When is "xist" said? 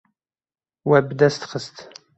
1.51-1.75